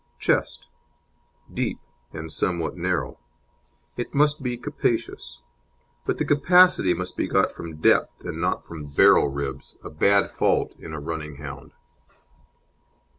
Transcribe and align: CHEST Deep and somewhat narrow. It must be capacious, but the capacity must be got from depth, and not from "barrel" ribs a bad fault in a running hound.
CHEST 0.17 0.65
Deep 1.53 1.77
and 2.11 2.31
somewhat 2.33 2.75
narrow. 2.75 3.19
It 3.97 4.15
must 4.15 4.41
be 4.41 4.57
capacious, 4.57 5.37
but 6.07 6.17
the 6.17 6.25
capacity 6.25 6.95
must 6.95 7.15
be 7.15 7.27
got 7.27 7.51
from 7.51 7.75
depth, 7.79 8.21
and 8.25 8.41
not 8.41 8.65
from 8.65 8.87
"barrel" 8.87 9.27
ribs 9.27 9.77
a 9.83 9.91
bad 9.91 10.31
fault 10.31 10.73
in 10.79 10.91
a 10.91 10.99
running 10.99 11.35
hound. 11.35 11.73